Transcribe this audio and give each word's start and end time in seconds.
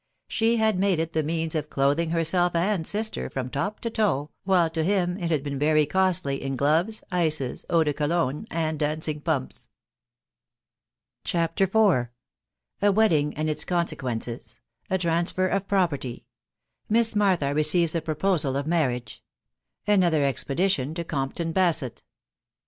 She 0.27 0.57
bad 0.57 0.79
made 0.79 0.99
it 0.99 1.13
die 1.13 1.21
means 1.21 1.53
of 1.53 1.69
clothing 1.69 2.09
herself 2.09 2.55
and 2.55 2.87
sister 2.87 3.29
from 3.29 3.51
top 3.51 3.79
to 3.81 3.91
toe, 3.91 4.31
while 4.45 4.67
to 4.71 4.83
him 4.83 5.15
it 5.19 5.29
had 5.29 5.43
been 5.43 5.59
very 5.59 5.85
costly 5.85 6.41
in 6.41 6.55
gloves, 6.55 7.03
ices, 7.11 7.65
eau 7.69 7.83
de 7.83 7.93
Cologne 7.93 8.47
and 8.49 8.79
dancing 8.79 9.21
pumps. 9.21 9.69
CHAPTER 11.23 11.65
IV. 11.65 11.75
A 11.75 12.07
WXDDINO, 12.81 13.35
AXD 13.35 13.47
ITS 13.47 13.63
CONSEQUENCE*.— 13.63 14.59
A 14.89 14.95
S&AlfSFXBt 14.95 15.51
©T 15.67 15.69
IROMtBTT.— 15.69 16.23
MISS 16.89 17.15
MARTHA 17.15 17.45
BBCEIVKS 17.53 17.93
A 17.95 18.01
PROPOSAL 18.01 18.57
OS 18.57 18.65
XAJUUAfiJL.— 18.65 19.19
AttOTHXa 19.87 20.33
XX* 20.33 20.43
PXDITION 20.47 20.95
TO 20.95 21.03
COMPTON 21.03 21.51
BASKET. 21.51 22.03